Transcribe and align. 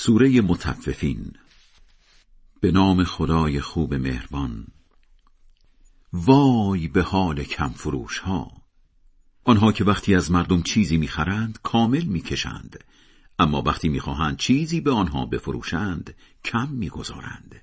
سوره 0.00 0.40
متففین 0.40 1.32
به 2.60 2.70
نام 2.72 3.04
خدای 3.04 3.60
خوب 3.60 3.94
مهربان. 3.94 4.66
وای 6.12 6.88
به 6.88 7.02
حال 7.02 7.44
کم 7.44 7.68
فروش 7.68 8.18
ها 8.18 8.52
آنها 9.44 9.72
که 9.72 9.84
وقتی 9.84 10.14
از 10.14 10.30
مردم 10.30 10.62
چیزی 10.62 10.96
می‌خرند 10.96 11.58
کامل 11.62 12.02
می‌کشند. 12.02 12.84
اما 13.38 13.62
وقتی 13.62 13.88
می‌خواهند 13.88 14.36
چیزی 14.36 14.80
به 14.80 14.90
آنها 14.90 15.26
بفروشند 15.26 16.14
کم 16.44 16.68
می‌گذارند. 16.68 17.54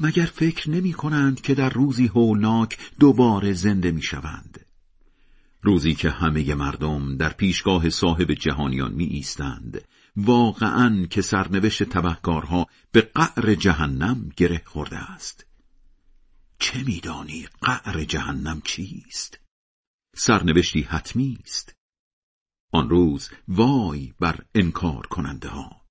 مگر 0.00 0.26
فکر 0.26 0.70
نمی 0.70 0.92
کنند 0.92 1.40
که 1.40 1.54
در 1.54 1.68
روزی 1.68 2.06
هولناک 2.06 2.78
دوباره 3.00 3.52
زنده 3.52 3.92
می‌شوند؟ 3.92 4.66
روزی 5.62 5.94
که 5.94 6.10
همه 6.10 6.54
مردم 6.54 7.16
در 7.16 7.32
پیشگاه 7.32 7.90
صاحب 7.90 8.32
جهانیان 8.32 8.92
می 8.92 9.04
ایستند 9.04 9.80
واقعا 10.16 11.06
که 11.10 11.22
سرنوشت 11.22 11.82
تبهکارها 11.82 12.66
به 12.92 13.00
قعر 13.00 13.54
جهنم 13.54 14.28
گره 14.36 14.62
خورده 14.64 15.12
است. 15.12 15.46
چه 16.58 16.84
میدانی 16.84 17.46
قعر 17.60 18.04
جهنم 18.04 18.60
چیست؟ 18.64 19.40
سرنوشتی 20.16 20.82
حتمی 20.82 21.38
است. 21.44 21.74
آن 22.72 22.90
روز 22.90 23.30
وای 23.48 24.12
بر 24.20 24.44
انکار 24.54 25.06
کننده 25.06 25.48
ها 25.48 25.84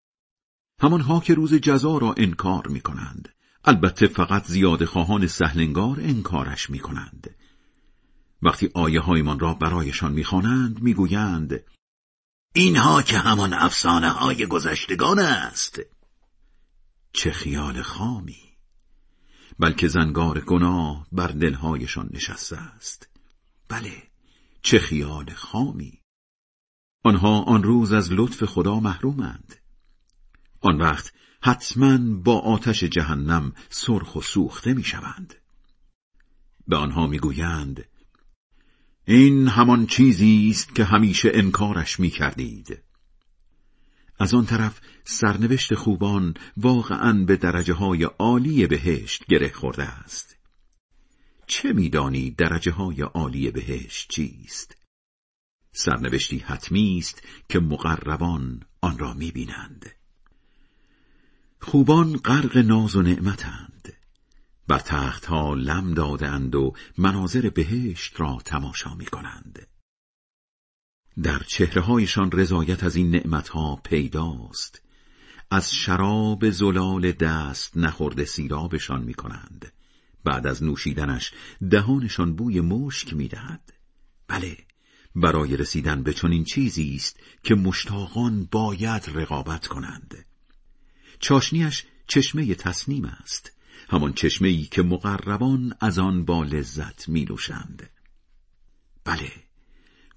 همانها 0.81 1.19
که 1.19 1.33
روز 1.33 1.53
جزا 1.53 1.97
را 1.97 2.13
انکار 2.17 2.67
می 2.67 2.81
کنند 2.81 3.30
البته 3.66 4.08
فقط 4.08 4.45
زیاد 4.45 4.85
خواهان 4.85 5.27
سهلنگار 5.27 5.99
انکارش 5.99 6.69
می 6.69 6.80
کنند 6.80 7.35
وقتی 8.41 8.69
آیه 8.73 8.99
هایمان 8.99 9.39
را 9.39 9.53
برایشان 9.53 10.13
می‌خوانند 10.13 10.81
می‌گویند 10.81 11.63
اینها 12.55 13.02
که 13.02 13.17
همان 13.17 13.53
افسانه 13.53 14.09
های 14.09 14.45
گذشتگان 14.45 15.20
است. 15.20 15.80
چه 17.13 17.31
خیال 17.31 17.81
خامی! 17.81 18.58
بلکه 19.59 19.88
زنگار 19.88 20.39
گناه 20.39 21.08
بر 21.11 21.27
دلهایشان 21.27 22.09
نشسته 22.11 22.58
است. 22.58 23.09
بله 23.67 24.03
چه 24.61 24.80
خیال 24.80 25.33
خامی! 25.33 26.02
آنها 27.03 27.42
آن 27.42 27.64
روز 27.64 27.94
از 27.94 28.11
لطف 28.11 28.44
خدا 28.44 28.80
محرومند. 28.80 29.55
آن 30.61 30.81
وقت 30.81 31.14
حتما 31.42 31.97
با 32.22 32.39
آتش 32.39 32.83
جهنم 32.83 33.53
سرخ 33.70 34.16
و 34.16 34.22
سوخته 34.22 34.73
می‌شوند. 34.73 35.36
به 36.67 36.75
آنها 36.75 37.08
می‌گویند 37.08 37.86
این 39.05 39.47
همان 39.47 39.85
چیزی 39.85 40.47
است 40.49 40.75
که 40.75 40.83
همیشه 40.83 41.31
انکارش 41.33 41.99
می 41.99 42.09
کردید. 42.09 42.83
از 44.19 44.33
آن 44.33 44.45
طرف 44.45 44.81
سرنوشت 45.03 45.73
خوبان 45.73 46.33
واقعا 46.57 47.13
به 47.25 47.35
درجه 47.35 47.73
های 47.73 48.03
عالی 48.03 48.67
بهشت 48.67 49.25
گره 49.25 49.49
خورده 49.49 49.83
است. 49.83 50.37
چه 51.47 51.73
میدانی 51.73 52.31
درجه 52.31 52.71
های 52.71 53.01
عالی 53.01 53.51
بهشت 53.51 54.09
چیست؟ 54.09 54.77
سرنوشتی 55.71 56.37
حتمی 56.37 56.97
است 56.97 57.23
که 57.49 57.59
مقربان 57.59 58.63
آن 58.81 58.97
را 58.97 59.13
می‌بینند. 59.13 59.91
خوبان 61.59 62.17
غرق 62.17 62.57
ناز 62.57 62.95
و 62.95 63.01
نعمتند. 63.01 63.72
بر 64.67 64.80
تختها 64.80 65.53
لم 65.53 65.94
دادند 65.94 66.56
و 66.56 66.73
مناظر 66.97 67.50
بهشت 67.50 68.19
را 68.19 68.38
تماشا 68.45 68.95
می 68.95 69.05
کنند. 69.05 69.67
در 71.23 71.39
چهرههایشان 71.39 72.31
رضایت 72.31 72.83
از 72.83 72.95
این 72.95 73.11
نعمتها 73.11 73.75
پیداست. 73.75 74.81
از 75.52 75.72
شراب 75.72 76.50
زلال 76.50 77.11
دست 77.11 77.78
نخورده 77.78 78.25
سیرابشان 78.25 79.03
می 79.03 79.14
کنند. 79.14 79.73
بعد 80.23 80.47
از 80.47 80.64
نوشیدنش 80.64 81.31
دهانشان 81.70 82.36
بوی 82.36 82.61
مشک 82.61 83.14
می 83.14 83.27
دهد. 83.27 83.73
بله، 84.27 84.58
برای 85.16 85.58
رسیدن 85.58 86.04
به 86.04 86.14
چنین 86.14 86.43
چیزی 86.43 86.95
است 86.95 87.20
که 87.43 87.55
مشتاقان 87.55 88.48
باید 88.52 89.10
رقابت 89.14 89.67
کنند. 89.67 90.26
چاشنیش 91.20 91.86
چشمه 92.08 92.55
تصنیم 92.55 93.05
است. 93.05 93.52
همان 93.89 94.14
چشمه 94.14 94.48
ای 94.48 94.64
که 94.64 94.83
مقربان 94.83 95.73
از 95.80 95.99
آن 95.99 96.26
با 96.26 96.44
لذت 96.44 97.10
می 97.10 97.26
نوشند. 97.26 97.89
بله 99.05 99.32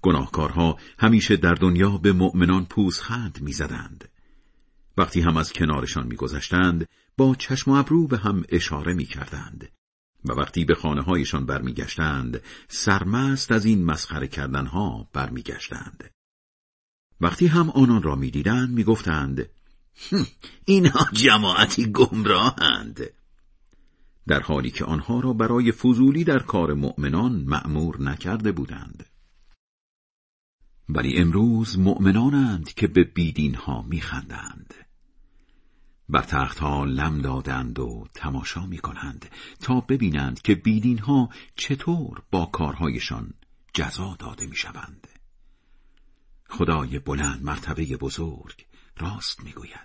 گناهکارها 0.01 0.77
همیشه 0.99 1.37
در 1.37 1.53
دنیا 1.53 1.97
به 1.97 2.13
مؤمنان 2.13 2.65
پوزخند 2.65 3.41
می‌زدند. 3.41 4.09
وقتی 4.97 5.21
هم 5.21 5.37
از 5.37 5.53
کنارشان 5.53 6.07
میگذشتند 6.07 6.87
با 7.17 7.35
چشم 7.35 7.71
و 7.71 7.73
ابرو 7.73 8.07
به 8.07 8.17
هم 8.17 8.43
اشاره 8.49 8.93
می‌کردند 8.93 9.69
و 10.25 10.33
وقتی 10.33 10.65
به 10.65 10.75
خانه 10.75 11.01
هایشان 11.01 11.45
برمیگشتند 11.45 12.41
سرمست 12.67 13.51
از 13.51 13.65
این 13.65 13.85
مسخره 13.85 14.27
کردنها 14.27 15.09
برمیگشتند. 15.13 16.09
وقتی 17.21 17.47
هم 17.47 17.69
آنان 17.69 18.03
را 18.03 18.15
می‌دیدند 18.15 18.69
می‌گفتند 18.69 19.49
اینها 20.65 21.07
جماعتی 21.13 21.91
گمراهند 21.91 23.09
در 24.27 24.39
حالی 24.39 24.71
که 24.71 24.85
آنها 24.85 25.19
را 25.19 25.33
برای 25.33 25.71
فضولی 25.71 26.23
در 26.23 26.39
کار 26.39 26.73
مؤمنان 26.73 27.43
مأمور 27.47 28.01
نکرده 28.01 28.51
بودند 28.51 29.05
ولی 30.89 31.17
امروز 31.17 31.79
مؤمنانند 31.79 32.73
که 32.73 32.87
به 32.87 33.03
بیدین 33.03 33.55
ها 33.55 33.81
میخندند 33.81 34.73
بر 36.09 36.21
تخت 36.21 36.59
ها 36.59 36.85
لم 36.85 37.21
دادند 37.21 37.79
و 37.79 38.07
تماشا 38.13 38.65
می 38.65 38.77
کنند 38.77 39.25
تا 39.59 39.81
ببینند 39.81 40.41
که 40.41 40.55
بیدین 40.55 40.99
ها 40.99 41.29
چطور 41.55 42.23
با 42.31 42.45
کارهایشان 42.45 43.33
جزا 43.73 44.15
داده 44.19 44.47
می 44.47 44.55
شوند. 44.55 45.07
خدای 46.49 46.99
بلند 46.99 47.43
مرتبه 47.43 47.97
بزرگ 47.97 48.65
راست 48.97 49.43
می 49.43 49.51
گوید. 49.51 49.77